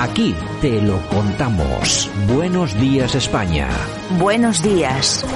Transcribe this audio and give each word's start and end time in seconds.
Aquí 0.00 0.34
te 0.62 0.80
lo 0.80 0.98
contamos. 1.08 2.10
Buenos 2.26 2.74
días 2.80 3.14
España. 3.14 3.68
Buenos 4.18 4.62
días. 4.62 5.26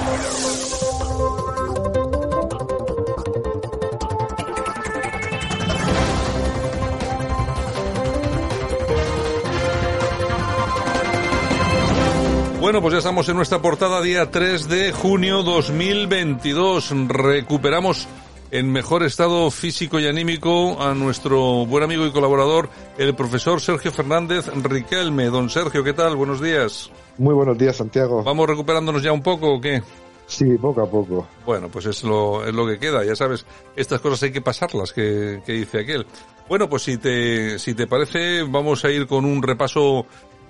Bueno, 12.59 12.81
pues 12.81 12.93
ya 12.93 12.97
estamos 12.97 13.29
en 13.29 13.35
nuestra 13.35 13.61
portada 13.61 14.01
día 14.01 14.31
3 14.31 14.67
de 14.67 14.91
junio 14.91 15.43
2022. 15.43 16.89
Recuperamos 17.07 18.07
en 18.51 18.71
mejor 18.71 19.03
estado 19.03 19.49
físico 19.51 19.99
y 19.99 20.07
anímico 20.07 20.81
a 20.81 20.93
nuestro 20.93 21.65
buen 21.65 21.83
amigo 21.83 22.05
y 22.05 22.11
colaborador, 22.11 22.69
el 22.97 23.15
profesor 23.15 23.61
Sergio 23.61 23.91
Fernández 23.91 24.47
Riquelme. 24.47 25.25
Don 25.25 25.49
Sergio, 25.49 25.83
¿qué 25.83 25.93
tal? 25.93 26.15
Buenos 26.15 26.41
días. 26.41 26.91
Muy 27.17 27.33
buenos 27.33 27.57
días, 27.57 27.75
Santiago. 27.77 28.23
¿Vamos 28.23 28.47
recuperándonos 28.47 29.01
ya 29.03 29.11
un 29.11 29.21
poco 29.21 29.55
o 29.55 29.61
qué? 29.61 29.81
Sí, 30.27 30.57
poco 30.57 30.81
a 30.81 30.89
poco. 30.89 31.27
Bueno, 31.45 31.69
pues 31.69 31.85
es 31.85 32.03
lo, 32.03 32.45
es 32.45 32.53
lo 32.53 32.65
que 32.65 32.79
queda, 32.79 33.03
ya 33.03 33.15
sabes, 33.15 33.45
estas 33.75 34.01
cosas 34.01 34.23
hay 34.23 34.31
que 34.31 34.41
pasarlas, 34.41 34.91
que, 34.91 35.41
que 35.45 35.53
dice 35.53 35.79
aquel. 35.79 36.05
Bueno, 36.49 36.69
pues 36.69 36.83
si 36.83 36.97
te, 36.97 37.59
si 37.59 37.73
te 37.73 37.87
parece, 37.87 38.43
vamos 38.43 38.85
a 38.85 38.91
ir 38.91 39.07
con 39.07 39.25
un 39.25 39.41
repaso 39.41 40.05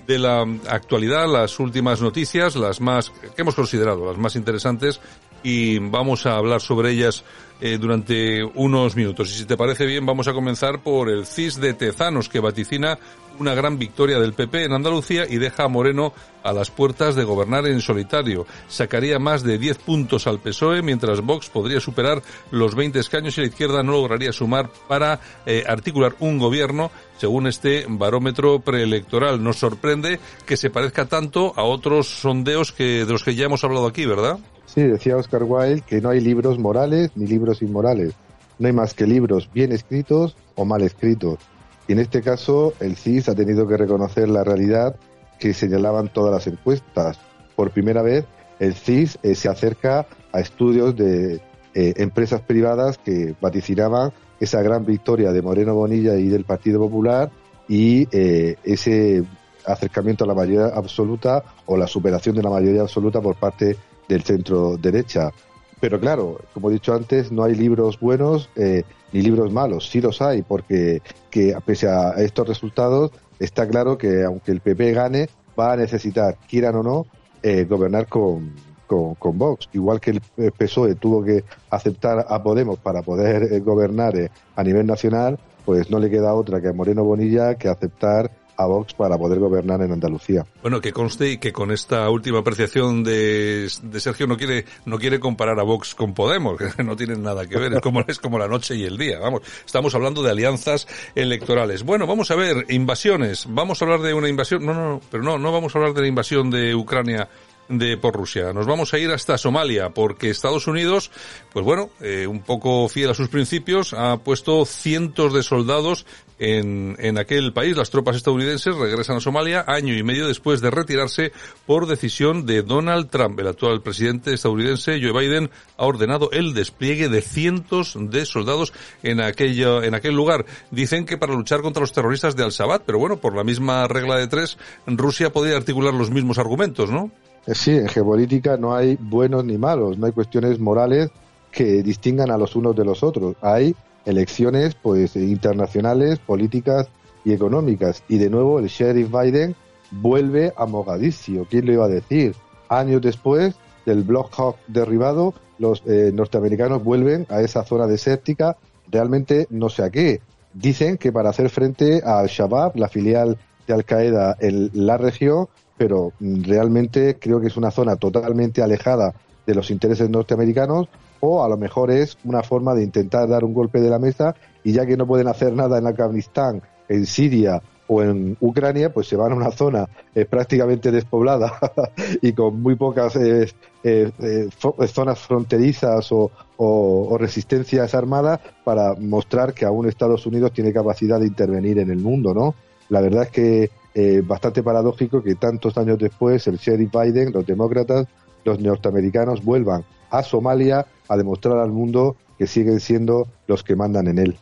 de 0.08 0.20
la 0.20 0.41
actualidad, 0.70 1.27
las 1.27 1.59
últimas 1.59 2.02
noticias, 2.02 2.55
las 2.55 2.80
más 2.80 3.09
que 3.09 3.41
hemos 3.41 3.55
considerado 3.55 4.05
las 4.05 4.17
más 4.17 4.36
interesantes 4.36 5.02
y 5.45 5.77
vamos 5.77 6.26
a 6.26 6.38
hablar 6.38 6.59
sobre 6.59 6.90
ellas 6.90 7.23
eh, 7.62 7.77
durante 7.77 8.44
unos 8.44 8.95
minutos. 8.95 9.30
Y 9.30 9.36
si 9.36 9.45
te 9.45 9.55
parece 9.55 9.86
bien, 9.86 10.03
vamos 10.03 10.27
a 10.27 10.34
comenzar 10.34 10.81
por 10.81 11.08
el 11.08 11.27
CIS 11.27 11.62
de 11.62 11.76
Tezanos, 11.76 12.27
que 12.30 12.40
vaticina 12.40 12.98
una 13.38 13.53
gran 13.53 13.77
victoria 13.77 14.20
del 14.20 14.34
PP 14.34 14.66
en 14.66 14.73
Andalucía 14.73 15.26
y 15.30 15.38
deja 15.38 15.66
a 15.66 15.67
Moreno 15.67 16.13
a 16.44 16.52
las 16.52 16.72
puertas 16.72 17.13
de 17.13 17.23
gobernar 17.23 17.67
en 17.67 17.80
solitario. 17.80 18.47
Sacaría 18.67 19.19
más 19.19 19.44
de 19.44 19.59
10 19.59 19.78
puntos 19.78 20.25
al 20.25 20.39
PSOE, 20.39 20.81
mientras 20.81 21.22
Vox 21.22 21.50
podría 21.50 21.80
superar 21.80 22.23
los 22.50 22.73
20 22.73 22.97
escaños 22.97 23.38
y 23.38 23.41
la 23.41 23.47
izquierda 23.47 23.84
no 23.84 23.91
lograría 23.91 24.34
sumar 24.34 24.72
para 24.88 25.19
eh, 25.45 25.64
articular 25.67 26.16
un 26.22 26.39
gobierno, 26.39 26.89
según 27.17 27.45
este 27.45 27.86
barómetro 27.88 28.62
preelectoral. 28.62 29.44
Nos 29.44 29.58
sorprende 29.58 30.19
que 30.47 30.58
se 30.58 30.72
parezca 30.72 31.06
tanto 31.06 31.53
a 31.56 31.64
otros 31.64 32.08
sondeos 32.08 32.72
que, 32.72 33.06
de 33.06 33.12
los 33.12 33.23
que 33.23 33.36
ya 33.36 33.45
hemos 33.45 33.64
hablado 33.64 33.86
aquí, 33.86 34.06
¿verdad? 34.06 34.39
Sí, 34.66 34.81
decía 34.81 35.17
Oscar 35.17 35.44
Wilde 35.44 35.81
que 35.81 36.02
no 36.02 36.09
hay 36.09 36.19
libros 36.19 36.59
morales 36.59 37.11
ni 37.16 37.27
libros 37.27 37.61
inmorales. 37.61 38.13
No 38.59 38.67
hay 38.67 38.73
más 38.73 38.94
que 38.94 39.05
libros 39.05 39.49
bien 39.53 39.72
escritos 39.72 40.35
o 40.55 40.66
mal 40.66 40.81
escritos. 40.81 41.39
Y 41.88 41.94
en 41.94 41.99
este 41.99 42.22
caso, 42.22 42.73
el 42.80 42.95
CIS 42.95 43.30
ha 43.30 43.35
tenido 43.35 43.67
que 43.67 43.77
reconocer 43.77 44.27
la 44.30 44.44
realidad 44.44 44.95
que 45.39 45.53
señalaban 45.53 46.11
todas 46.11 46.33
las 46.33 46.47
encuestas. 46.47 47.19
Por 47.55 47.72
primera 47.72 48.02
vez, 48.02 48.25
el 48.59 48.73
CIS 48.73 49.19
eh, 49.22 49.35
se 49.35 49.49
acerca 49.49 50.07
a 50.31 50.39
estudios 50.39 50.95
de 50.95 51.41
eh, 51.73 51.94
empresas 51.97 52.41
privadas 52.41 52.97
que 52.97 53.35
vaticinaban 53.39 54.13
esa 54.39 54.61
gran 54.61 54.85
victoria 54.85 55.31
de 55.31 55.41
Moreno 55.41 55.75
Bonilla 55.75 56.16
y 56.16 56.27
del 56.27 56.45
Partido 56.45 56.79
Popular 56.79 57.29
y 57.67 58.07
eh, 58.11 58.55
ese 58.63 59.23
acercamiento 59.66 60.23
a 60.23 60.27
la 60.27 60.33
mayoría 60.33 60.67
absoluta 60.67 61.44
o 61.66 61.77
la 61.77 61.88
superación 61.88 62.35
de 62.35 62.44
la 62.44 62.50
mayoría 62.50 62.81
absoluta 62.81 63.22
por 63.22 63.35
parte 63.35 63.77
del 64.08 64.23
centro 64.23 64.78
derecha. 64.78 65.31
Pero 65.80 66.00
claro, 66.00 66.39
como 66.53 66.70
he 66.70 66.73
dicho 66.73 66.94
antes, 66.94 67.31
no 67.31 67.44
hay 67.44 67.56
libros 67.56 68.00
buenos 68.00 68.50
eh, 68.56 68.84
ni 69.12 69.22
libros 69.22 69.52
malos. 69.52 69.89
Sí 69.89 70.02
los 70.02 70.22
hay, 70.22 70.42
porque 70.42 71.02
que 71.30 71.56
pese 71.66 71.88
a 71.88 72.12
estos 72.17 72.47
resultados, 72.47 73.12
está 73.39 73.67
claro 73.67 73.97
que 73.97 74.23
aunque 74.23 74.52
el 74.52 74.62
PP 74.62 74.94
gane, 74.94 75.30
va 75.58 75.73
a 75.73 75.78
necesitar, 75.78 76.38
quieran 76.47 76.75
o 76.75 76.84
no, 76.84 77.06
eh, 77.44 77.66
gobernar 77.66 78.08
con, 78.08 78.53
con, 78.88 79.16
con, 79.16 79.38
Vox. 79.38 79.70
Igual 79.73 80.00
que 80.00 80.12
el 80.38 80.52
PSOE 80.52 80.95
tuvo 80.95 81.23
que 81.23 81.44
aceptar 81.69 82.25
a 82.28 82.41
Podemos 82.44 82.79
para 82.79 83.02
poder 83.02 83.53
eh, 83.53 83.59
gobernar 83.59 84.18
eh, 84.18 84.31
a 84.56 84.63
nivel 84.63 84.85
nacional, 84.85 85.40
pues 85.63 85.90
no 85.90 86.00
le 86.00 86.09
queda 86.09 86.34
otra 86.34 86.62
que 86.62 86.69
a 86.69 86.74
Moreno 86.74 87.03
Bonilla 87.03 87.56
que 87.56 87.68
aceptar 87.68 88.31
a 88.57 88.66
Vox 88.66 88.93
para 88.93 89.17
poder 89.17 89.39
gobernar 89.39 89.81
en 89.81 89.91
Andalucía. 89.91 90.45
Bueno, 90.61 90.81
que 90.81 90.91
conste 90.91 91.31
y 91.31 91.38
que 91.38 91.53
con 91.53 91.71
esta 91.71 92.09
última 92.09 92.39
apreciación 92.39 93.03
de, 93.03 93.69
de, 93.83 93.99
Sergio 93.99 94.27
no 94.27 94.38
quiere 94.38 94.66
no 94.85 94.97
quiere 94.97 95.19
comparar 95.19 95.59
a 95.59 95.63
Vox 95.63 95.95
con 95.95 96.13
Podemos, 96.13 96.57
que 96.57 96.83
no 96.83 96.95
tienen 96.95 97.21
nada 97.23 97.45
que 97.47 97.57
ver, 97.57 97.73
es 97.73 97.81
como 97.81 98.01
es 98.07 98.19
como 98.19 98.39
la 98.39 98.47
noche 98.47 98.75
y 98.75 98.83
el 98.83 98.97
día, 98.97 99.19
vamos. 99.19 99.41
Estamos 99.66 99.93
hablando 99.95 100.23
de 100.23 100.31
alianzas 100.31 100.88
electorales. 101.16 101.83
Bueno, 101.83 102.07
vamos 102.07 102.31
a 102.31 102.35
ver 102.35 102.66
invasiones. 102.69 103.45
Vamos 103.49 103.81
a 103.81 103.85
hablar 103.85 104.01
de 104.01 104.13
una 104.13 104.29
invasión. 104.29 104.66
No, 104.66 104.73
no, 104.73 104.89
no, 104.89 105.01
pero 105.11 105.23
no 105.23 105.37
no 105.37 105.51
vamos 105.51 105.75
a 105.75 105.79
hablar 105.79 105.93
de 105.93 106.01
la 106.01 106.07
invasión 106.07 106.49
de 106.49 106.73
Ucrania 106.75 107.29
de 107.70 107.98
por 107.98 108.14
Rusia. 108.14 108.53
Nos 108.53 108.66
vamos 108.66 108.94
a 108.94 109.00
ir 109.00 109.12
hasta 109.12 109.38
Somalia 109.38 109.90
porque 109.90 110.30
Estados 110.30 110.68
Unidos, 110.68 111.12
pues 111.53 111.66
bueno, 111.66 111.90
eh, 112.02 112.28
un 112.28 112.42
poco 112.42 112.88
fiel 112.90 113.09
a 113.09 113.14
sus 113.14 113.30
principios, 113.30 113.94
ha 113.94 114.18
puesto 114.18 114.66
cientos 114.66 115.34
de 115.34 115.44
soldados 115.44 116.06
en, 116.38 116.96
en 117.00 117.18
aquel 117.18 117.53
país. 117.53 117.78
Las 117.78 117.90
tropas 117.90 118.16
estadounidenses 118.16 118.76
regresan 118.76 119.18
a 119.18 119.22
Somalia 119.22 119.64
año 119.68 119.96
y 119.96 120.03
medio 120.03 120.28
después 120.28 120.62
de 120.62 120.70
retirarse 120.70 121.31
por 121.66 121.88
decisión 121.88 122.46
de 122.46 122.62
Donald 122.62 123.09
Trump. 123.09 123.40
El 123.40 123.48
actual 123.48 123.82
presidente 123.82 124.34
estadounidense, 124.34 125.00
Joe 125.02 125.12
Biden, 125.12 125.50
ha 125.78 125.86
ordenado 125.86 126.30
el 126.32 126.53
despliegue 126.53 127.09
de 127.09 127.22
cientos 127.22 127.96
de 127.97 128.26
soldados 128.26 128.74
en 129.02 129.22
aquello, 129.22 129.84
en 129.84 129.96
aquel 129.96 130.16
lugar. 130.16 130.46
Dicen 130.72 131.06
que 131.06 131.18
para 131.18 131.34
luchar 131.34 131.62
contra 131.62 131.82
los 131.82 131.94
terroristas 131.94 132.36
de 132.36 132.44
Al-Shabaab, 132.44 132.84
pero 132.86 133.00
bueno, 133.00 133.18
por 133.18 133.36
la 133.36 133.44
misma 133.44 133.88
regla 133.88 134.18
de 134.18 134.28
tres, 134.28 134.58
Rusia 134.86 135.32
podría 135.32 135.58
articular 135.58 135.94
los 135.94 136.09
mismos 136.09 136.38
argumentos, 136.38 136.90
¿no? 136.90 137.12
Sí, 137.47 137.78
en 137.78 137.88
geopolítica 137.88 138.57
no 138.57 138.75
hay 138.75 138.97
buenos 139.00 139.45
ni 139.45 139.57
malos, 139.57 139.97
no 139.97 140.07
hay 140.07 140.11
cuestiones 140.11 140.59
morales 140.59 141.11
que 141.51 141.83
distingan 141.83 142.31
a 142.31 142.38
los 142.38 142.56
unos 142.56 142.75
de 142.75 142.83
los 142.83 143.03
otros. 143.03 143.35
Hay 143.41 143.75
elecciones 144.06 144.75
pues 144.75 145.16
internacionales, 145.16 146.19
políticas 146.19 146.88
y 147.23 147.34
económicas. 147.34 148.03
Y 148.07 148.17
de 148.17 148.29
nuevo 148.29 148.59
el 148.59 148.67
sheriff 148.67 149.11
Biden 149.11 149.55
vuelve 149.91 150.53
a 150.57 150.66
Mogadiscio. 150.66 151.45
¿Quién 151.50 151.66
lo 151.66 151.73
iba 151.73 151.85
a 151.85 151.89
decir? 151.89 152.35
Años 152.67 153.01
después 153.01 153.55
del 153.85 154.03
Block 154.03 154.34
Hawk 154.38 154.57
derribado, 154.67 155.34
los 155.59 155.84
eh, 155.85 156.11
norteamericanos 156.13 156.84
vuelven 156.84 157.28
a 157.29 157.41
esa 157.41 157.63
zona 157.63 157.88
desértica. 157.88 158.57
Realmente 158.89 159.47
no 159.50 159.69
sé 159.69 159.84
a 159.84 159.89
qué. 159.91 160.22
Dicen 160.53 160.97
que 160.97 161.11
para 161.11 161.29
hacer 161.29 161.50
frente 161.50 162.01
al 162.03 162.28
Shabab, 162.28 162.75
la 162.75 162.88
filial 162.88 163.38
de 163.67 163.73
Al 163.73 163.85
Qaeda 163.85 164.35
en 164.39 164.72
la 164.73 164.97
región, 164.97 165.47
pero 165.78 166.13
realmente 166.19 167.18
creo 167.19 167.40
que 167.40 167.47
es 167.47 167.58
una 167.58 167.72
zona 167.72 167.96
totalmente 167.96 168.62
alejada 168.62 169.13
de 169.46 169.56
los 169.56 169.69
intereses 169.72 170.09
norteamericanos 170.09 170.88
o 171.19 171.44
a 171.44 171.50
lo 171.50 171.58
mejor 171.58 171.91
es 171.91 172.18
una 172.24 172.44
forma 172.44 172.74
de 172.74 172.84
intentar 172.84 173.28
dar 173.28 173.44
un 173.44 173.53
golpe 173.53 173.80
de 173.81 173.90
la 173.90 174.00
mesa 174.00 174.35
y 174.64 174.74
ya 174.74 174.85
que 174.85 174.97
no 174.97 175.06
pueden 175.06 175.28
hacer 175.28 175.53
nada 175.53 175.78
en 175.78 175.88
Afganistán, 175.88 176.62
en 176.90 177.06
Siria 177.06 177.62
o 177.88 178.02
en 178.02 178.35
Ucrania, 178.40 178.91
pues 178.91 179.08
se 179.08 179.16
van 179.16 179.31
a 179.31 179.35
una 179.35 179.52
zona 179.52 179.88
eh, 180.16 180.25
prácticamente 180.25 180.91
despoblada 180.91 181.53
y 182.22 182.34
con 182.34 182.62
muy 182.62 182.75
pocas 182.75 183.16
eh, 183.16 183.47
eh, 183.84 184.50
zonas 184.88 185.19
fronterizas 185.19 186.12
o, 186.12 186.31
o, 186.58 187.08
o, 187.09 187.18
resistencias 187.18 187.94
armadas 187.94 188.40
para 188.64 188.96
mostrar 188.96 189.53
que 189.53 189.66
aún 189.66 189.88
Estados 189.88 190.25
Unidos 190.25 190.52
tiene 190.52 190.74
capacidad 190.74 191.19
de 191.19 191.28
intervenir 191.28 191.78
en 191.78 191.91
el 191.91 192.00
mundo, 192.00 192.34
¿no? 192.34 192.56
La 192.90 193.02
verdad 193.02 193.24
es 193.24 193.30
que 193.30 193.69
eh, 193.95 194.22
bastante 194.22 194.61
paradójico 194.61 195.23
que 195.23 195.35
tantos 195.35 195.78
años 195.78 195.97
después 195.97 196.45
el 196.47 196.57
sheriff 196.57 196.91
Biden, 196.91 197.31
los 197.31 197.45
demócratas, 197.45 198.07
los 198.44 198.59
norteamericanos 198.59 199.44
vuelvan 199.44 199.85
a 200.11 200.22
Somalia 200.22 200.85
a 201.07 201.17
demostrar 201.17 201.59
al 201.59 201.72
mundo 201.72 202.17
que 202.38 202.45
siguen 202.45 202.81
siendo 202.81 203.28
los 203.47 203.63
que 203.63 203.78
mandan 203.78 204.07
en 204.07 204.19
él. 204.19 204.38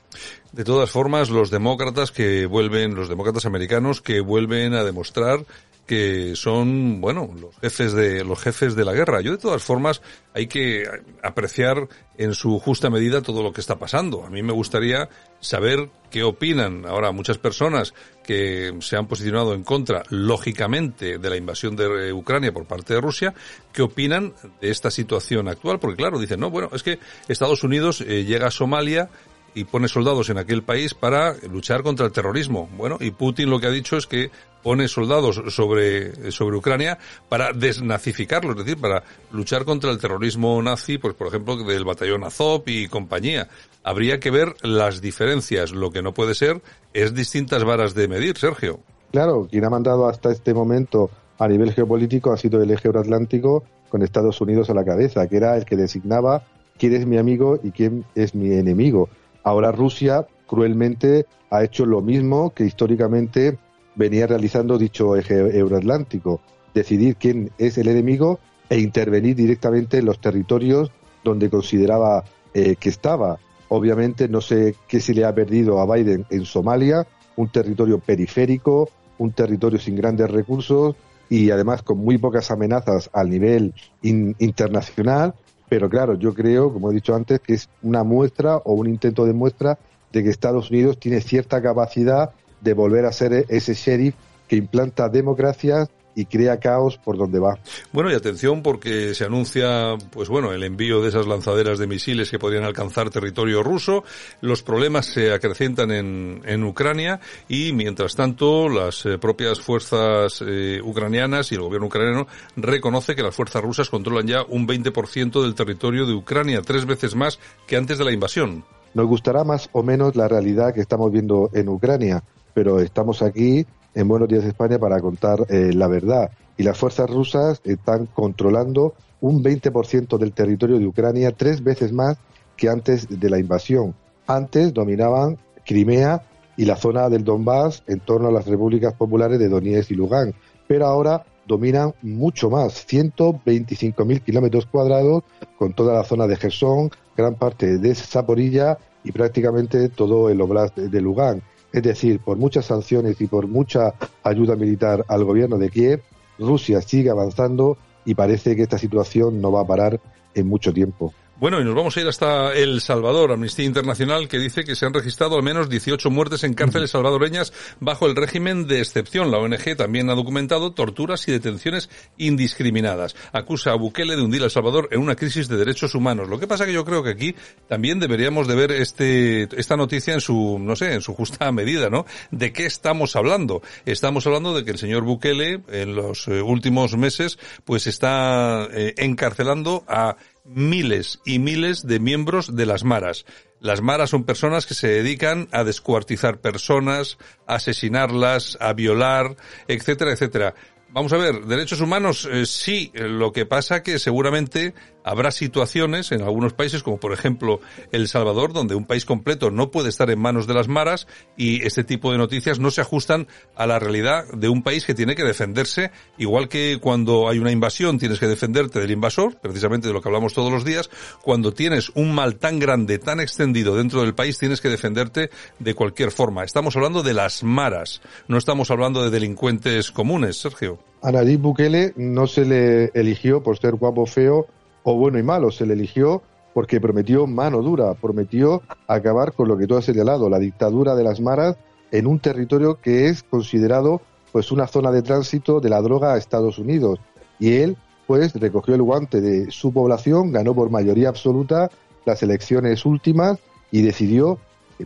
De 0.51 0.63
todas 0.63 0.89
formas, 0.89 1.29
los 1.29 1.51
demócratas 1.51 2.11
que 2.11 2.47
vuelven, 2.47 2.95
los 2.95 3.09
demócratas 3.09 3.45
americanos 3.45 4.01
que 4.01 4.21
vuelven 4.21 4.73
a 4.73 4.83
demostrar 4.83 5.45
que 5.85 6.35
son, 6.35 7.01
bueno, 7.01 7.29
los 7.39 7.55
jefes 7.57 7.93
de, 7.93 8.23
los 8.23 8.39
jefes 8.39 8.75
de 8.75 8.85
la 8.85 8.93
guerra. 8.93 9.21
Yo 9.21 9.31
de 9.31 9.37
todas 9.37 9.61
formas 9.61 10.01
hay 10.33 10.47
que 10.47 10.85
apreciar 11.21 11.89
en 12.17 12.33
su 12.33 12.59
justa 12.59 12.89
medida 12.89 13.21
todo 13.21 13.43
lo 13.43 13.51
que 13.51 13.59
está 13.59 13.77
pasando. 13.77 14.23
A 14.25 14.29
mí 14.29 14.41
me 14.43 14.53
gustaría 14.53 15.09
saber 15.41 15.89
qué 16.09 16.23
opinan 16.23 16.85
ahora 16.85 17.11
muchas 17.11 17.37
personas 17.37 17.93
que 18.23 18.73
se 18.79 18.95
han 18.95 19.07
posicionado 19.07 19.53
en 19.53 19.63
contra, 19.63 20.03
lógicamente, 20.09 21.17
de 21.17 21.29
la 21.29 21.35
invasión 21.35 21.75
de 21.75 22.13
Ucrania 22.13 22.53
por 22.53 22.65
parte 22.65 22.93
de 22.93 23.01
Rusia, 23.01 23.33
qué 23.73 23.81
opinan 23.81 24.33
de 24.61 24.69
esta 24.69 24.89
situación 24.89 25.49
actual, 25.49 25.79
porque 25.79 25.97
claro, 25.97 26.17
dicen, 26.17 26.39
no, 26.39 26.49
bueno, 26.49 26.69
es 26.71 26.83
que 26.83 26.99
Estados 27.27 27.63
Unidos 27.63 27.99
eh, 28.01 28.23
llega 28.23 28.47
a 28.47 28.51
Somalia 28.51 29.09
y 29.55 29.65
pone 29.65 29.87
soldados 29.87 30.29
en 30.29 30.37
aquel 30.37 30.63
país 30.63 30.93
para 30.93 31.35
luchar 31.49 31.83
contra 31.83 32.05
el 32.05 32.11
terrorismo. 32.11 32.69
Bueno, 32.77 32.97
y 32.99 33.11
Putin 33.11 33.49
lo 33.49 33.59
que 33.59 33.67
ha 33.67 33.71
dicho 33.71 33.97
es 33.97 34.07
que 34.07 34.31
pone 34.63 34.87
soldados 34.87 35.41
sobre, 35.49 36.31
sobre 36.31 36.57
Ucrania 36.57 36.97
para 37.29 37.51
desnazificarlo, 37.53 38.51
es 38.51 38.57
decir, 38.57 38.79
para 38.79 39.03
luchar 39.31 39.65
contra 39.65 39.91
el 39.91 39.99
terrorismo 39.99 40.61
nazi, 40.61 40.97
pues 40.97 41.13
por 41.13 41.27
ejemplo, 41.27 41.57
del 41.57 41.83
batallón 41.83 42.23
Azov 42.23 42.63
y 42.65 42.87
compañía. 42.87 43.49
Habría 43.83 44.19
que 44.19 44.31
ver 44.31 44.55
las 44.61 45.01
diferencias. 45.01 45.71
Lo 45.73 45.91
que 45.91 46.01
no 46.01 46.13
puede 46.13 46.33
ser 46.33 46.61
es 46.93 47.13
distintas 47.13 47.63
varas 47.63 47.93
de 47.93 48.07
medir, 48.07 48.37
Sergio. 48.37 48.79
Claro, 49.11 49.47
quien 49.51 49.65
ha 49.65 49.69
mandado 49.69 50.07
hasta 50.07 50.31
este 50.31 50.53
momento 50.53 51.11
a 51.37 51.47
nivel 51.47 51.73
geopolítico 51.73 52.31
ha 52.31 52.37
sido 52.37 52.61
el 52.61 52.71
eje 52.71 52.87
euroatlántico 52.87 53.63
con 53.89 54.01
Estados 54.01 54.39
Unidos 54.41 54.69
a 54.69 54.73
la 54.73 54.85
cabeza, 54.85 55.27
que 55.27 55.37
era 55.37 55.55
el 55.57 55.65
que 55.65 55.75
designaba 55.75 56.45
quién 56.77 56.95
es 56.95 57.05
mi 57.05 57.17
amigo 57.17 57.59
y 57.61 57.71
quién 57.71 58.05
es 58.15 58.33
mi 58.33 58.53
enemigo. 58.53 59.09
Ahora 59.43 59.71
Rusia 59.71 60.25
cruelmente 60.47 61.25
ha 61.49 61.63
hecho 61.63 61.85
lo 61.85 62.01
mismo 62.01 62.53
que 62.53 62.65
históricamente 62.65 63.57
venía 63.95 64.27
realizando 64.27 64.77
dicho 64.77 65.15
eje 65.15 65.57
euroatlántico, 65.57 66.41
decidir 66.73 67.17
quién 67.17 67.51
es 67.57 67.77
el 67.77 67.87
enemigo 67.87 68.39
e 68.69 68.79
intervenir 68.79 69.35
directamente 69.35 69.99
en 69.99 70.05
los 70.05 70.19
territorios 70.19 70.91
donde 71.23 71.49
consideraba 71.49 72.23
eh, 72.53 72.75
que 72.75 72.89
estaba. 72.89 73.39
Obviamente 73.69 74.27
no 74.27 74.41
sé 74.41 74.75
qué 74.87 74.99
se 74.99 75.13
le 75.13 75.25
ha 75.25 75.33
perdido 75.33 75.79
a 75.79 75.95
Biden 75.95 76.25
en 76.29 76.45
Somalia, 76.45 77.07
un 77.35 77.49
territorio 77.49 77.99
periférico, 77.99 78.89
un 79.17 79.31
territorio 79.31 79.79
sin 79.79 79.95
grandes 79.95 80.29
recursos 80.29 80.95
y 81.29 81.49
además 81.49 81.81
con 81.81 81.97
muy 81.97 82.17
pocas 82.17 82.51
amenazas 82.51 83.09
al 83.13 83.29
nivel 83.29 83.73
internacional. 84.01 85.33
Pero 85.73 85.89
claro, 85.89 86.13
yo 86.13 86.35
creo, 86.35 86.71
como 86.71 86.91
he 86.91 86.93
dicho 86.93 87.15
antes, 87.15 87.39
que 87.39 87.55
es 87.55 87.67
una 87.81 88.03
muestra 88.03 88.57
o 88.57 88.73
un 88.73 88.85
intento 88.85 89.25
de 89.25 89.33
muestra 89.33 89.79
de 90.11 90.21
que 90.21 90.29
Estados 90.29 90.69
Unidos 90.69 90.99
tiene 90.99 91.19
cierta 91.19 91.63
capacidad 91.63 92.29
de 92.61 92.73
volver 92.75 93.05
a 93.05 93.11
ser 93.11 93.47
ese 93.49 93.73
sheriff 93.73 94.13
que 94.47 94.55
implanta 94.55 95.09
democracias 95.09 95.89
y 96.15 96.25
crea 96.25 96.59
caos 96.59 96.97
por 96.97 97.17
donde 97.17 97.39
va. 97.39 97.57
Bueno, 97.91 98.11
y 98.11 98.15
atención 98.15 98.61
porque 98.61 99.13
se 99.13 99.25
anuncia, 99.25 99.95
pues 100.11 100.29
bueno, 100.29 100.51
el 100.51 100.63
envío 100.63 101.01
de 101.01 101.09
esas 101.09 101.27
lanzaderas 101.27 101.79
de 101.79 101.87
misiles 101.87 102.29
que 102.29 102.39
podrían 102.39 102.63
alcanzar 102.63 103.09
territorio 103.09 103.63
ruso. 103.63 104.03
Los 104.41 104.63
problemas 104.63 105.05
se 105.05 105.33
acrecentan 105.33 105.91
en, 105.91 106.41
en 106.45 106.63
Ucrania 106.63 107.19
y 107.47 107.73
mientras 107.73 108.15
tanto 108.15 108.69
las 108.69 109.05
eh, 109.05 109.17
propias 109.17 109.59
fuerzas 109.59 110.43
eh, 110.45 110.81
ucranianas 110.83 111.51
y 111.51 111.55
el 111.55 111.61
gobierno 111.61 111.87
ucraniano 111.87 112.27
reconoce 112.55 113.15
que 113.15 113.23
las 113.23 113.35
fuerzas 113.35 113.61
rusas 113.61 113.89
controlan 113.89 114.27
ya 114.27 114.43
un 114.43 114.67
20% 114.67 115.41
del 115.41 115.55
territorio 115.55 116.05
de 116.05 116.13
Ucrania, 116.13 116.61
tres 116.61 116.85
veces 116.85 117.15
más 117.15 117.39
que 117.67 117.77
antes 117.77 117.97
de 117.97 118.05
la 118.05 118.11
invasión. 118.11 118.63
Nos 118.93 119.07
gustará 119.07 119.43
más 119.43 119.69
o 119.71 119.81
menos 119.81 120.15
la 120.15 120.27
realidad 120.27 120.73
que 120.73 120.81
estamos 120.81 121.11
viendo 121.11 121.49
en 121.53 121.67
Ucrania, 121.69 122.23
pero 122.53 122.79
estamos 122.79 123.21
aquí 123.21 123.65
en 123.95 124.07
Buenos 124.07 124.27
Días 124.27 124.43
España 124.43 124.79
para 124.79 124.99
contar 124.99 125.45
eh, 125.49 125.71
la 125.73 125.87
verdad. 125.87 126.31
Y 126.57 126.63
las 126.63 126.77
fuerzas 126.77 127.09
rusas 127.09 127.61
están 127.63 128.07
controlando 128.07 128.93
un 129.21 129.43
20% 129.43 130.17
del 130.17 130.33
territorio 130.33 130.79
de 130.79 130.87
Ucrania, 130.87 131.31
tres 131.31 131.63
veces 131.63 131.91
más 131.91 132.17
que 132.57 132.69
antes 132.69 133.07
de 133.09 133.29
la 133.29 133.39
invasión. 133.39 133.95
Antes 134.27 134.73
dominaban 134.73 135.37
Crimea 135.65 136.23
y 136.57 136.65
la 136.65 136.75
zona 136.75 137.09
del 137.09 137.23
Donbass 137.23 137.83
en 137.87 137.99
torno 137.99 138.27
a 138.27 138.31
las 138.31 138.45
repúblicas 138.45 138.93
populares 138.93 139.39
de 139.39 139.49
Donetsk 139.49 139.91
y 139.91 139.95
Lugansk, 139.95 140.35
pero 140.67 140.85
ahora 140.85 141.23
dominan 141.47 141.93
mucho 142.01 142.49
más, 142.49 142.87
125.000 142.87 144.21
kilómetros 144.21 144.65
cuadrados, 144.65 145.23
con 145.57 145.73
toda 145.73 145.93
la 145.93 146.03
zona 146.03 146.27
de 146.27 146.37
Gerson, 146.37 146.89
gran 147.17 147.35
parte 147.35 147.77
de 147.77 147.95
Zaporilla 147.95 148.77
y 149.03 149.11
prácticamente 149.11 149.89
todo 149.89 150.29
el 150.29 150.39
oblast 150.41 150.77
de 150.77 151.01
Lugansk. 151.01 151.43
Es 151.73 151.81
decir, 151.81 152.19
por 152.19 152.37
muchas 152.37 152.65
sanciones 152.65 153.19
y 153.19 153.25
por 153.25 153.47
mucha 153.47 153.95
ayuda 154.21 154.55
militar 154.55 155.03
al 155.07 155.23
gobierno 155.25 155.57
de 155.57 155.69
Kiev, 155.69 156.03
Rusia 156.37 156.81
sigue 156.81 157.09
avanzando 157.09 157.77
y 158.05 158.13
parece 158.13 158.55
que 158.55 158.61
esta 158.61 158.77
situación 158.77 159.41
no 159.41 159.51
va 159.51 159.61
a 159.61 159.67
parar 159.67 159.99
en 160.35 160.47
mucho 160.47 160.71
tiempo. 160.71 161.13
Bueno, 161.39 161.59
y 161.59 161.65
nos 161.65 161.73
vamos 161.73 161.97
a 161.97 162.01
ir 162.01 162.07
hasta 162.07 162.53
El 162.53 162.79
Salvador, 162.79 163.31
Amnistía 163.31 163.65
Internacional, 163.65 164.27
que 164.27 164.37
dice 164.37 164.63
que 164.63 164.75
se 164.75 164.85
han 164.85 164.93
registrado 164.93 165.35
al 165.35 165.41
menos 165.41 165.67
18 165.67 166.11
muertes 166.11 166.43
en 166.43 166.53
cárceles 166.53 166.91
salvadoreñas 166.91 167.51
bajo 167.79 168.05
el 168.05 168.15
régimen 168.15 168.67
de 168.67 168.79
excepción. 168.79 169.31
La 169.31 169.39
ONG 169.39 169.75
también 169.75 170.11
ha 170.11 170.15
documentado 170.15 170.73
torturas 170.73 171.27
y 171.27 171.31
detenciones 171.31 171.89
indiscriminadas. 172.17 173.15
Acusa 173.33 173.71
a 173.71 173.75
Bukele 173.75 174.15
de 174.15 174.21
hundir 174.21 174.43
a 174.43 174.45
El 174.45 174.51
Salvador 174.51 174.89
en 174.91 175.01
una 175.01 175.15
crisis 175.15 175.47
de 175.47 175.57
derechos 175.57 175.95
humanos. 175.95 176.29
Lo 176.29 176.39
que 176.39 176.47
pasa 176.47 176.67
que 176.67 176.71
yo 176.71 176.85
creo 176.85 177.01
que 177.01 177.09
aquí 177.09 177.35
también 177.67 177.99
deberíamos 177.99 178.47
de 178.47 178.55
ver 178.55 178.71
este, 178.71 179.49
esta 179.59 179.75
noticia 179.75 180.13
en 180.13 180.21
su, 180.21 180.59
no 180.59 180.75
sé, 180.75 180.93
en 180.93 181.01
su 181.01 181.15
justa 181.15 181.51
medida, 181.51 181.89
¿no? 181.89 182.05
¿De 182.29 182.53
qué 182.53 182.67
estamos 182.67 183.15
hablando? 183.15 183.63
Estamos 183.85 184.27
hablando 184.27 184.53
de 184.53 184.63
que 184.63 184.71
el 184.71 184.77
señor 184.77 185.03
Bukele 185.03 185.61
en 185.67 185.95
los 185.95 186.27
eh, 186.27 186.43
últimos 186.43 186.95
meses 186.95 187.39
pues 187.65 187.87
está 187.87 188.67
eh, 188.71 188.93
encarcelando 188.97 189.83
a 189.87 190.15
miles 190.43 191.19
y 191.25 191.39
miles 191.39 191.87
de 191.87 191.99
miembros 191.99 192.55
de 192.55 192.65
las 192.65 192.83
maras. 192.83 193.25
Las 193.59 193.81
maras 193.81 194.09
son 194.09 194.25
personas 194.25 194.65
que 194.65 194.73
se 194.73 194.87
dedican 194.87 195.47
a 195.51 195.63
descuartizar 195.63 196.41
personas, 196.41 197.17
a 197.47 197.55
asesinarlas, 197.55 198.57
a 198.59 198.73
violar, 198.73 199.37
etcétera, 199.67 200.11
etcétera. 200.11 200.53
Vamos 200.89 201.13
a 201.13 201.17
ver, 201.17 201.45
derechos 201.45 201.81
humanos 201.81 202.29
eh, 202.31 202.45
sí, 202.45 202.91
lo 202.93 203.31
que 203.31 203.45
pasa 203.47 203.81
que 203.81 203.97
seguramente 203.97 204.75
habrá 205.03 205.31
situaciones 205.31 206.11
en 206.11 206.21
algunos 206.21 206.53
países, 206.53 206.83
como 206.83 206.99
por 206.99 207.13
ejemplo 207.13 207.59
El 207.91 208.07
Salvador, 208.07 208.53
donde 208.53 208.75
un 208.75 208.85
país 208.85 209.05
completo 209.05 209.51
no 209.51 209.71
puede 209.71 209.89
estar 209.89 210.09
en 210.09 210.19
manos 210.19 210.47
de 210.47 210.53
las 210.53 210.67
maras 210.67 211.07
y 211.37 211.65
este 211.65 211.83
tipo 211.83 212.11
de 212.11 212.17
noticias 212.17 212.59
no 212.59 212.71
se 212.71 212.81
ajustan 212.81 213.27
a 213.55 213.67
la 213.67 213.79
realidad 213.79 214.25
de 214.33 214.49
un 214.49 214.63
país 214.63 214.85
que 214.85 214.93
tiene 214.93 215.15
que 215.15 215.23
defenderse, 215.23 215.91
igual 216.17 216.47
que 216.47 216.77
cuando 216.81 217.29
hay 217.29 217.39
una 217.39 217.51
invasión 217.51 217.99
tienes 217.99 218.19
que 218.19 218.27
defenderte 218.27 218.79
del 218.79 218.91
invasor, 218.91 219.37
precisamente 219.39 219.87
de 219.87 219.93
lo 219.93 220.01
que 220.01 220.09
hablamos 220.09 220.33
todos 220.33 220.51
los 220.51 220.65
días, 220.65 220.89
cuando 221.21 221.53
tienes 221.53 221.91
un 221.95 222.13
mal 222.13 222.35
tan 222.35 222.59
grande, 222.59 222.99
tan 222.99 223.19
extendido 223.19 223.75
dentro 223.75 224.01
del 224.01 224.15
país, 224.15 224.37
tienes 224.37 224.61
que 224.61 224.69
defenderte 224.69 225.29
de 225.59 225.73
cualquier 225.73 226.11
forma. 226.11 226.43
Estamos 226.43 226.75
hablando 226.75 227.03
de 227.03 227.13
las 227.13 227.43
maras, 227.43 228.01
no 228.27 228.37
estamos 228.37 228.71
hablando 228.71 229.03
de 229.03 229.09
delincuentes 229.09 229.91
comunes, 229.91 230.37
Sergio. 230.37 230.79
A 231.01 231.11
Bukele 231.37 231.93
no 231.97 232.27
se 232.27 232.45
le 232.45 232.85
eligió 232.93 233.43
por 233.43 233.57
ser 233.57 233.75
guapo 233.75 234.05
feo 234.05 234.47
o 234.83 234.95
bueno 234.95 235.19
y 235.19 235.23
malo, 235.23 235.51
se 235.51 235.65
le 235.65 235.73
eligió 235.73 236.21
porque 236.53 236.79
prometió 236.79 237.25
mano 237.25 237.61
dura, 237.61 237.93
prometió 237.95 238.61
acabar 238.87 239.33
con 239.33 239.47
lo 239.47 239.57
que 239.57 239.67
tú 239.67 239.75
has 239.75 239.85
señalado, 239.85 240.29
la 240.29 240.39
dictadura 240.39 240.95
de 240.95 241.03
las 241.03 241.19
maras 241.19 241.57
en 241.91 242.07
un 242.07 242.19
territorio 242.19 242.79
que 242.81 243.07
es 243.07 243.23
considerado 243.23 244.01
pues 244.31 244.51
una 244.51 244.67
zona 244.67 244.91
de 244.91 245.01
tránsito 245.01 245.59
de 245.59 245.69
la 245.69 245.81
droga 245.81 246.13
a 246.13 246.17
Estados 246.17 246.57
Unidos. 246.57 246.99
Y 247.39 247.53
él 247.57 247.77
pues 248.07 248.33
recogió 248.33 248.75
el 248.75 248.81
guante 248.81 249.21
de 249.21 249.51
su 249.51 249.71
población, 249.71 250.31
ganó 250.31 250.53
por 250.53 250.69
mayoría 250.69 251.09
absoluta 251.09 251.69
las 252.05 252.21
elecciones 252.23 252.85
últimas 252.85 253.39
y 253.71 253.81
decidió 253.81 254.39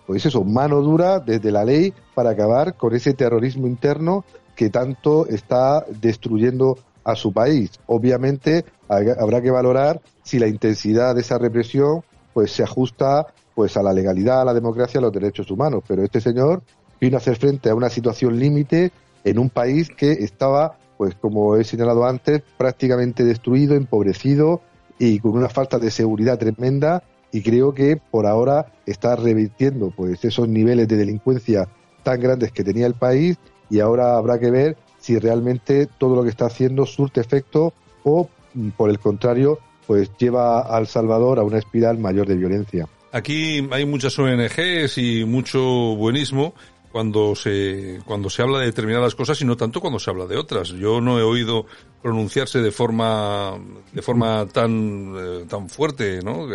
pues 0.06 0.26
eso, 0.26 0.44
mano 0.44 0.82
dura 0.82 1.20
desde 1.20 1.52
la 1.52 1.64
ley 1.64 1.94
para 2.14 2.32
acabar 2.32 2.76
con 2.76 2.94
ese 2.94 3.14
terrorismo 3.14 3.68
interno 3.68 4.26
que 4.56 4.70
tanto 4.70 5.28
está 5.28 5.86
destruyendo 6.02 6.78
a 7.08 7.16
su 7.16 7.32
país. 7.32 7.72
Obviamente 7.88 8.66
habrá 8.90 9.42
que 9.42 9.50
valorar 9.50 10.02
si 10.24 10.40
la 10.40 10.48
intensidad 10.48 11.16
de 11.16 11.22
esa 11.22 11.38
represión 11.38 12.04
pues 12.34 12.52
se 12.52 12.64
ajusta 12.64 13.28
pues 13.56 13.78
a 13.78 13.82
la 13.82 13.94
legalidad, 13.94 14.42
a 14.42 14.46
la 14.46 14.54
democracia, 14.54 15.00
a 15.00 15.02
los 15.02 15.14
derechos 15.14 15.50
humanos. 15.50 15.84
Pero 15.88 16.04
este 16.04 16.20
señor 16.20 16.62
vino 17.00 17.16
a 17.16 17.20
hacer 17.20 17.38
frente 17.38 17.70
a 17.70 17.76
una 17.76 17.90
situación 17.90 18.38
límite 18.38 18.92
en 19.24 19.40
un 19.40 19.50
país 19.50 19.90
que 19.90 20.12
estaba, 20.12 20.78
pues 20.98 21.16
como 21.16 21.56
he 21.56 21.64
señalado 21.64 22.06
antes, 22.06 22.44
prácticamente 22.58 23.24
destruido, 23.24 23.76
empobrecido 23.76 24.62
y 25.00 25.20
con 25.20 25.32
una 25.32 25.48
falta 25.48 25.80
de 25.80 25.92
seguridad 25.92 26.38
tremenda. 26.38 27.04
Y 27.32 27.42
creo 27.42 27.74
que 27.74 27.96
por 27.96 28.26
ahora 28.28 28.74
está 28.86 29.16
revirtiendo 29.16 29.94
pues 29.96 30.24
esos 30.26 30.50
niveles 30.50 30.90
de 30.90 30.98
delincuencia 30.98 31.70
tan 32.04 32.20
grandes 32.20 32.52
que 32.52 32.66
tenía 32.66 32.86
el 32.86 32.96
país 32.96 33.38
y 33.70 33.80
ahora 33.80 34.18
habrá 34.18 34.40
que 34.40 34.52
ver 34.52 34.78
si 35.08 35.18
realmente 35.20 35.88
todo 35.98 36.18
lo 36.18 36.24
que 36.24 36.30
está 36.30 36.48
haciendo 36.48 36.86
surte 36.86 37.22
efecto 37.22 37.74
o, 38.04 38.30
mm, 38.54 38.72
por 38.72 38.90
el 38.90 39.00
contrario, 39.00 39.58
pues 39.86 40.12
lleva 40.18 40.76
a 40.76 40.78
El 40.80 40.88
Salvador 40.88 41.40
a 41.40 41.44
una 41.44 41.60
espiral 41.60 41.98
mayor 41.98 42.28
de 42.28 42.36
violencia. 42.36 42.90
Aquí 43.14 43.66
hay 43.72 43.86
muchas 43.86 44.20
ONGs 44.20 44.98
y 44.98 45.24
mucho 45.24 45.62
buenismo 45.96 46.54
cuando 46.92 47.36
se 47.36 48.02
cuando 48.06 48.30
se 48.30 48.42
habla 48.42 48.60
de 48.60 48.66
determinadas 48.66 49.16
cosas 49.16 49.42
y 49.42 49.46
no 49.46 49.56
tanto 49.56 49.80
cuando 49.80 49.98
se 49.98 50.10
habla 50.10 50.26
de 50.26 50.36
otras. 50.36 50.70
Yo 50.70 51.00
no 51.00 51.18
he 51.18 51.24
oído 51.24 51.66
pronunciarse 52.02 52.60
de 52.60 52.72
forma 52.72 53.58
de 53.94 54.02
forma 54.02 54.46
tan 54.48 55.16
eh, 55.18 55.46
tan 55.48 55.70
fuerte, 55.70 56.20
¿no? 56.22 56.48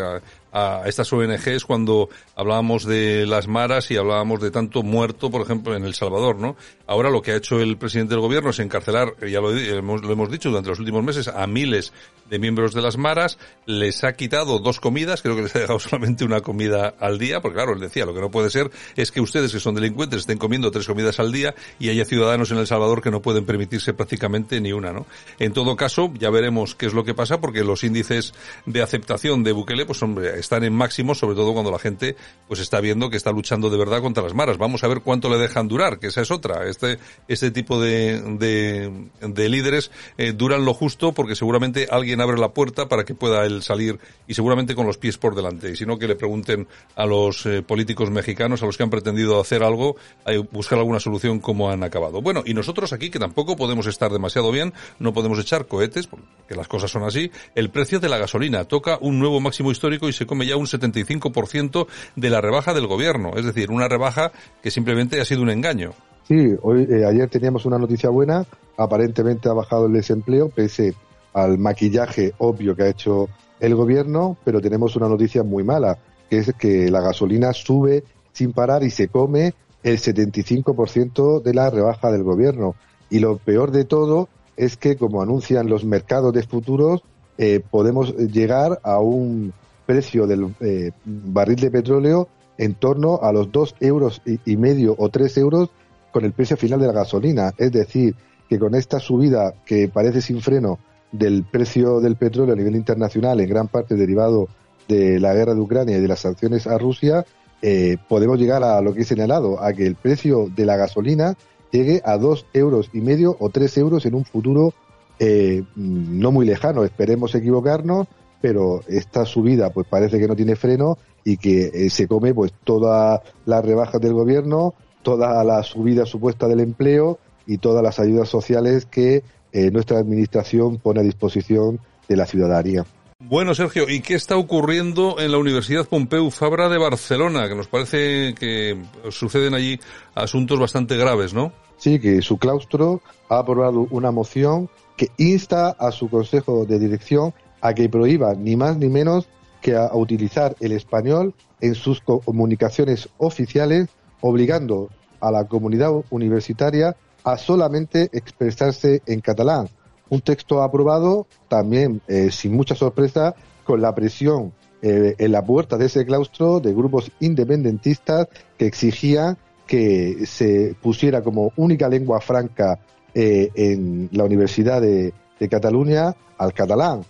A 0.52 0.82
estas 0.86 1.12
ONGs 1.12 1.64
cuando 1.64 2.08
hablábamos 2.36 2.84
de 2.84 3.26
las 3.26 3.48
maras 3.48 3.90
y 3.90 3.96
hablábamos 3.96 4.40
de 4.40 4.50
tanto 4.50 4.82
muerto, 4.82 5.30
por 5.30 5.42
ejemplo, 5.42 5.74
en 5.74 5.84
El 5.84 5.94
Salvador, 5.94 6.38
¿no? 6.38 6.56
Ahora 6.86 7.10
lo 7.10 7.22
que 7.22 7.32
ha 7.32 7.36
hecho 7.36 7.58
el 7.60 7.78
presidente 7.78 8.14
del 8.14 8.20
gobierno 8.20 8.50
es 8.50 8.58
encarcelar, 8.58 9.14
ya 9.26 9.40
lo, 9.40 9.56
hemos, 9.56 10.30
dicho 10.30 10.50
durante 10.50 10.68
los 10.70 10.78
últimos 10.78 11.02
meses, 11.02 11.28
a 11.28 11.46
miles 11.46 11.92
de 12.28 12.38
miembros 12.38 12.74
de 12.74 12.82
las 12.82 12.96
maras, 12.96 13.38
les 13.66 14.04
ha 14.04 14.12
quitado 14.14 14.58
dos 14.58 14.80
comidas, 14.80 15.22
creo 15.22 15.36
que 15.36 15.42
les 15.42 15.56
ha 15.56 15.60
dejado 15.60 15.78
solamente 15.78 16.24
una 16.24 16.40
comida 16.40 16.94
al 16.98 17.18
día, 17.18 17.40
porque 17.40 17.56
claro, 17.56 17.72
él 17.72 17.80
decía, 17.80 18.04
lo 18.04 18.14
que 18.14 18.20
no 18.20 18.30
puede 18.30 18.50
ser 18.50 18.70
es 18.96 19.10
que 19.10 19.20
ustedes 19.20 19.52
que 19.52 19.60
son 19.60 19.74
delincuentes 19.74 20.20
estén 20.20 20.38
comiendo 20.38 20.70
tres 20.70 20.86
comidas 20.86 21.18
al 21.18 21.32
día 21.32 21.54
y 21.78 21.88
haya 21.88 22.04
ciudadanos 22.04 22.50
en 22.50 22.58
El 22.58 22.66
Salvador 22.66 23.00
que 23.02 23.10
no 23.10 23.22
pueden 23.22 23.46
permitirse 23.46 23.94
prácticamente 23.94 24.60
ni 24.60 24.72
una, 24.72 24.92
¿no? 24.92 25.06
En 25.38 25.52
todo 25.52 25.76
caso, 25.76 26.12
ya 26.18 26.30
veremos 26.30 26.74
qué 26.74 26.86
es 26.86 26.92
lo 26.92 27.04
que 27.04 27.14
pasa 27.14 27.40
porque 27.40 27.64
los 27.64 27.84
índices 27.84 28.34
de 28.66 28.82
aceptación 28.82 29.44
de 29.44 29.52
Bukele, 29.52 29.86
pues 29.86 30.02
hombre, 30.02 30.41
están 30.42 30.64
en 30.64 30.74
máximo, 30.74 31.14
sobre 31.14 31.34
todo 31.34 31.52
cuando 31.52 31.70
la 31.70 31.78
gente 31.78 32.16
pues 32.46 32.60
está 32.60 32.80
viendo 32.80 33.08
que 33.08 33.16
está 33.16 33.32
luchando 33.32 33.70
de 33.70 33.78
verdad 33.78 34.02
contra 34.02 34.22
las 34.22 34.34
maras. 34.34 34.58
Vamos 34.58 34.84
a 34.84 34.88
ver 34.88 35.00
cuánto 35.00 35.30
le 35.30 35.38
dejan 35.38 35.68
durar, 35.68 35.98
que 35.98 36.08
esa 36.08 36.20
es 36.20 36.30
otra. 36.30 36.68
Este, 36.68 36.98
este 37.28 37.50
tipo 37.50 37.80
de, 37.80 38.20
de, 38.38 39.08
de 39.20 39.48
líderes 39.48 39.90
eh, 40.18 40.32
duran 40.32 40.64
lo 40.64 40.74
justo 40.74 41.12
porque 41.12 41.34
seguramente 41.34 41.88
alguien 41.90 42.20
abre 42.20 42.38
la 42.38 42.52
puerta 42.52 42.88
para 42.88 43.04
que 43.04 43.14
pueda 43.14 43.46
él 43.46 43.62
salir 43.62 43.98
y 44.26 44.34
seguramente 44.34 44.74
con 44.74 44.86
los 44.86 44.98
pies 44.98 45.18
por 45.18 45.34
delante. 45.34 45.70
Y 45.70 45.76
si 45.76 45.86
no, 45.86 45.98
que 45.98 46.06
le 46.06 46.16
pregunten 46.16 46.68
a 46.96 47.06
los 47.06 47.46
eh, 47.46 47.62
políticos 47.62 48.10
mexicanos, 48.10 48.62
a 48.62 48.66
los 48.66 48.76
que 48.76 48.82
han 48.82 48.90
pretendido 48.90 49.40
hacer 49.40 49.62
algo, 49.62 49.96
a 50.24 50.32
buscar 50.50 50.78
alguna 50.78 51.00
solución 51.00 51.40
cómo 51.40 51.70
han 51.70 51.82
acabado. 51.82 52.20
Bueno, 52.20 52.42
y 52.44 52.54
nosotros 52.54 52.92
aquí, 52.92 53.10
que 53.10 53.18
tampoco 53.18 53.56
podemos 53.56 53.86
estar 53.86 54.10
demasiado 54.10 54.50
bien, 54.50 54.72
no 54.98 55.12
podemos 55.12 55.38
echar 55.38 55.66
cohetes, 55.66 56.06
porque 56.06 56.54
las 56.54 56.68
cosas 56.68 56.90
son 56.90 57.04
así, 57.04 57.30
el 57.54 57.70
precio 57.70 58.00
de 58.00 58.08
la 58.08 58.18
gasolina 58.18 58.64
toca 58.64 58.98
un 59.00 59.18
nuevo 59.18 59.40
máximo 59.40 59.70
histórico 59.70 60.08
y 60.08 60.12
se 60.12 60.26
come 60.32 60.46
ya 60.46 60.56
un 60.56 60.64
75% 60.64 61.86
de 62.16 62.30
la 62.30 62.40
rebaja 62.40 62.72
del 62.72 62.86
gobierno. 62.86 63.32
Es 63.36 63.44
decir, 63.44 63.70
una 63.70 63.86
rebaja 63.86 64.32
que 64.62 64.70
simplemente 64.70 65.20
ha 65.20 65.26
sido 65.26 65.42
un 65.42 65.50
engaño. 65.50 65.92
Sí, 66.26 66.54
hoy, 66.62 66.88
eh, 66.88 67.04
ayer 67.04 67.28
teníamos 67.28 67.66
una 67.66 67.76
noticia 67.76 68.08
buena. 68.08 68.46
Aparentemente 68.78 69.50
ha 69.50 69.52
bajado 69.52 69.84
el 69.88 69.92
desempleo, 69.92 70.48
pese 70.48 70.94
al 71.34 71.58
maquillaje 71.58 72.32
obvio 72.38 72.74
que 72.74 72.84
ha 72.84 72.88
hecho 72.88 73.28
el 73.60 73.74
gobierno, 73.74 74.38
pero 74.42 74.62
tenemos 74.62 74.96
una 74.96 75.06
noticia 75.06 75.42
muy 75.42 75.64
mala, 75.64 75.98
que 76.30 76.38
es 76.38 76.54
que 76.58 76.90
la 76.90 77.02
gasolina 77.02 77.52
sube 77.52 78.02
sin 78.32 78.54
parar 78.54 78.84
y 78.84 78.88
se 78.90 79.08
come 79.08 79.52
el 79.82 79.98
75% 79.98 81.42
de 81.42 81.52
la 81.52 81.68
rebaja 81.68 82.10
del 82.10 82.22
gobierno. 82.22 82.74
Y 83.10 83.18
lo 83.18 83.36
peor 83.36 83.70
de 83.70 83.84
todo 83.84 84.30
es 84.56 84.78
que, 84.78 84.96
como 84.96 85.20
anuncian 85.20 85.68
los 85.68 85.84
mercados 85.84 86.32
de 86.32 86.42
futuros, 86.42 87.02
eh, 87.36 87.60
podemos 87.70 88.16
llegar 88.16 88.80
a 88.82 88.98
un 88.98 89.52
precio 89.92 90.26
del 90.26 90.54
eh, 90.60 90.90
barril 91.04 91.56
de 91.56 91.70
petróleo 91.70 92.26
en 92.56 92.72
torno 92.74 93.20
a 93.22 93.30
los 93.30 93.52
dos 93.52 93.74
euros 93.78 94.22
y, 94.24 94.56
medio 94.56 94.94
o 94.96 95.10
tres 95.10 95.36
euros 95.36 95.68
con 96.10 96.24
el 96.24 96.32
precio 96.32 96.56
final 96.56 96.80
de 96.80 96.86
la 96.86 96.94
gasolina. 96.94 97.52
Es 97.58 97.72
decir, 97.72 98.14
que 98.48 98.58
con 98.58 98.74
esta 98.74 99.00
subida 99.00 99.52
que 99.66 99.88
parece 99.88 100.22
sin 100.22 100.40
freno 100.40 100.78
del 101.12 101.44
precio 101.44 102.00
del 102.00 102.16
petróleo 102.16 102.54
a 102.54 102.56
nivel 102.56 102.74
internacional, 102.74 103.38
en 103.40 103.50
gran 103.50 103.68
parte 103.68 103.94
derivado 103.94 104.48
de 104.88 105.20
la 105.20 105.34
guerra 105.34 105.52
de 105.52 105.60
Ucrania 105.60 105.98
y 105.98 106.00
de 106.00 106.08
las 106.08 106.20
sanciones 106.20 106.66
a 106.66 106.78
Rusia, 106.78 107.26
eh, 107.60 107.98
podemos 108.08 108.38
llegar 108.38 108.64
a 108.64 108.80
lo 108.80 108.94
que 108.94 109.02
he 109.02 109.04
señalado, 109.04 109.62
a 109.62 109.74
que 109.74 109.86
el 109.86 109.96
precio 109.96 110.48
de 110.56 110.64
la 110.64 110.76
gasolina 110.76 111.36
llegue 111.70 112.00
a 112.02 112.16
dos 112.16 112.46
euros 112.54 112.88
y 112.94 113.02
medio 113.02 113.36
o 113.38 113.50
tres 113.50 113.76
euros 113.76 114.06
en 114.06 114.14
un 114.14 114.24
futuro 114.24 114.72
eh, 115.18 115.64
no 115.76 116.32
muy 116.32 116.46
lejano. 116.46 116.82
Esperemos 116.82 117.34
equivocarnos, 117.34 118.06
pero 118.42 118.82
esta 118.88 119.24
subida 119.24 119.70
pues 119.70 119.86
parece 119.88 120.18
que 120.18 120.28
no 120.28 120.36
tiene 120.36 120.56
freno 120.56 120.98
y 121.24 121.38
que 121.38 121.70
eh, 121.72 121.88
se 121.88 122.06
come 122.06 122.34
pues 122.34 122.52
todas 122.64 123.20
las 123.46 123.64
rebajas 123.64 124.00
del 124.00 124.12
gobierno, 124.12 124.74
toda 125.02 125.42
la 125.44 125.62
subida 125.62 126.04
supuesta 126.04 126.46
del 126.46 126.60
empleo 126.60 127.18
y 127.46 127.56
todas 127.56 127.82
las 127.82 127.98
ayudas 127.98 128.28
sociales 128.28 128.84
que 128.84 129.22
nuestra 129.70 129.98
administración 129.98 130.78
pone 130.78 131.00
a 131.00 131.02
disposición 131.02 131.78
de 132.08 132.16
la 132.16 132.24
ciudadanía. 132.24 132.86
Bueno, 133.28 133.54
Sergio, 133.54 133.88
¿y 133.88 134.00
qué 134.00 134.14
está 134.14 134.36
ocurriendo 134.36 135.20
en 135.20 135.30
la 135.30 135.38
Universidad 135.38 135.86
Pompeu 135.86 136.28
Fabra 136.30 136.68
de 136.68 136.76
Barcelona? 136.76 137.48
Que 137.48 137.54
nos 137.54 137.68
parece 137.68 138.34
que 138.34 138.82
suceden 139.10 139.54
allí 139.54 139.78
asuntos 140.14 140.58
bastante 140.58 140.96
graves, 140.96 141.32
¿no? 141.32 141.52
Sí, 141.76 142.00
que 142.00 142.20
su 142.20 142.36
claustro 142.36 143.00
ha 143.28 143.38
aprobado 143.38 143.86
una 143.90 144.10
moción 144.10 144.68
que 144.96 145.08
insta 145.18 145.70
a 145.70 145.92
su 145.92 146.10
consejo 146.10 146.66
de 146.66 146.80
dirección 146.80 147.32
a 147.62 147.72
que 147.72 147.88
prohíba 147.88 148.34
ni 148.34 148.56
más 148.56 148.76
ni 148.76 148.88
menos 148.88 149.28
que 149.62 149.76
a 149.76 149.94
utilizar 149.94 150.56
el 150.60 150.72
español 150.72 151.34
en 151.60 151.74
sus 151.74 152.00
comunicaciones 152.00 153.08
oficiales, 153.18 153.88
obligando 154.20 154.90
a 155.20 155.30
la 155.30 155.46
comunidad 155.46 155.92
universitaria 156.10 156.96
a 157.24 157.38
solamente 157.38 158.10
expresarse 158.12 159.00
en 159.06 159.20
catalán. 159.20 159.68
Un 160.10 160.20
texto 160.20 160.62
aprobado 160.62 161.26
también 161.48 162.02
eh, 162.08 162.30
sin 162.30 162.54
mucha 162.54 162.74
sorpresa 162.74 163.34
con 163.64 163.80
la 163.80 163.94
presión 163.94 164.52
eh, 164.82 165.14
en 165.16 165.30
la 165.30 165.46
puerta 165.46 165.78
de 165.78 165.86
ese 165.86 166.04
claustro 166.04 166.58
de 166.58 166.74
grupos 166.74 167.12
independentistas 167.20 168.26
que 168.58 168.66
exigían 168.66 169.38
que 169.66 170.26
se 170.26 170.74
pusiera 170.82 171.22
como 171.22 171.52
única 171.56 171.88
lengua 171.88 172.20
franca 172.20 172.80
eh, 173.14 173.50
en 173.54 174.08
la 174.12 174.24
Universidad 174.24 174.82
de, 174.82 175.14
Cataluña 175.50 176.14
al 176.38 176.52
catalán, 176.52 177.02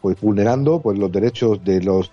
pues 0.00 0.20
vulnerando 0.20 0.80
pues 0.80 0.98
los 0.98 1.10
derechos 1.10 1.64
de 1.64 1.82
los 1.82 2.10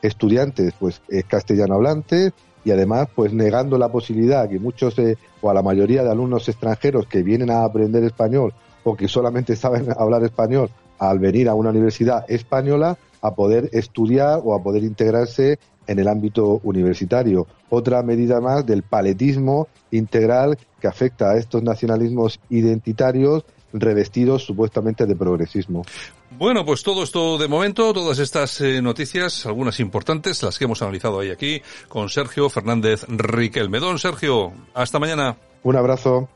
estudiantes 0.00 0.72
pues 0.78 1.02
castellano 1.28 1.74
hablantes 1.74 2.32
y 2.64 2.70
además 2.70 3.08
pues 3.14 3.32
negando 3.32 3.76
la 3.76 3.90
posibilidad 3.90 4.48
que 4.48 4.58
muchos 4.58 4.94
o 5.40 5.50
a 5.50 5.54
la 5.54 5.62
mayoría 5.62 6.02
de 6.02 6.10
alumnos 6.10 6.48
extranjeros 6.48 7.06
que 7.06 7.22
vienen 7.22 7.50
a 7.50 7.64
aprender 7.64 8.02
español 8.04 8.54
o 8.84 8.96
que 8.96 9.08
solamente 9.08 9.54
saben 9.64 9.88
hablar 9.96 10.24
español 10.24 10.70
al 10.98 11.18
venir 11.18 11.48
a 11.48 11.54
una 11.54 11.70
universidad 11.70 12.24
española 12.28 12.98
a 13.20 13.34
poder 13.34 13.68
estudiar 13.72 14.40
o 14.44 14.54
a 14.54 14.62
poder 14.62 14.84
integrarse 14.84 15.58
en 15.86 15.98
el 15.98 16.08
ámbito 16.08 16.60
universitario. 16.64 17.46
Otra 17.70 18.02
medida 18.02 18.40
más 18.40 18.64
del 18.66 18.82
paletismo 18.82 19.68
integral 19.90 20.58
que 20.80 20.86
afecta 20.86 21.30
a 21.30 21.36
estos 21.36 21.62
nacionalismos 21.62 22.40
identitarios 22.50 23.44
revestidos 23.72 24.44
supuestamente 24.44 25.06
de 25.06 25.16
progresismo. 25.16 25.82
Bueno, 26.30 26.64
pues 26.64 26.82
todo 26.82 27.02
esto 27.02 27.38
de 27.38 27.48
momento, 27.48 27.92
todas 27.92 28.18
estas 28.18 28.60
eh, 28.60 28.82
noticias, 28.82 29.46
algunas 29.46 29.80
importantes, 29.80 30.42
las 30.42 30.58
que 30.58 30.64
hemos 30.64 30.82
analizado 30.82 31.16
hoy 31.16 31.30
aquí 31.30 31.62
con 31.88 32.08
Sergio 32.08 32.50
Fernández 32.50 33.04
Riquelme. 33.08 33.78
Don 33.80 33.98
Sergio, 33.98 34.52
hasta 34.74 34.98
mañana. 34.98 35.36
Un 35.62 35.76
abrazo. 35.76 36.26